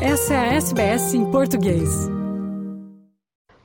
[0.00, 1.88] Essa é a SBS em português.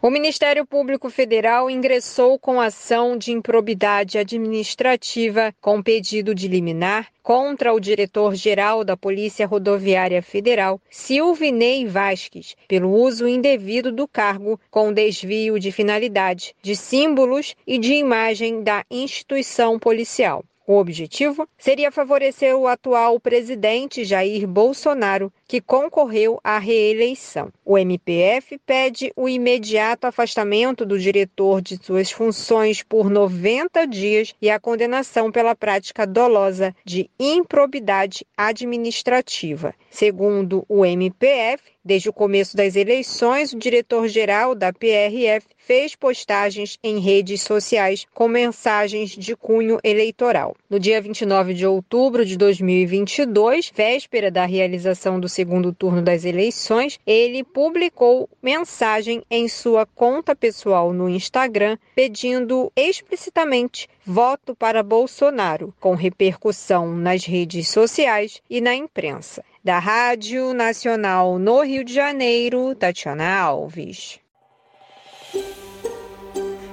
[0.00, 7.72] O Ministério Público Federal ingressou com ação de improbidade administrativa com pedido de liminar contra
[7.72, 15.58] o diretor-geral da Polícia Rodoviária Federal, Silvinei Vasques, pelo uso indevido do cargo com desvio
[15.58, 20.44] de finalidade, de símbolos e de imagem da instituição policial.
[20.68, 27.50] O objetivo seria favorecer o atual presidente Jair Bolsonaro, que concorreu à reeleição.
[27.64, 34.50] O MPF pede o imediato afastamento do diretor de suas funções por 90 dias e
[34.50, 39.74] a condenação pela prática dolosa de improbidade administrativa.
[39.88, 46.98] Segundo o MPF, Desde o começo das eleições, o diretor-geral da PRF fez postagens em
[46.98, 50.54] redes sociais com mensagens de cunho eleitoral.
[50.70, 57.00] No dia 29 de outubro de 2022, véspera da realização do segundo turno das eleições,
[57.06, 65.94] ele publicou mensagem em sua conta pessoal no Instagram pedindo explicitamente voto para Bolsonaro, com
[65.94, 69.42] repercussão nas redes sociais e na imprensa.
[69.64, 74.20] Da Rádio Nacional no Rio de Janeiro, Tatiana Alves.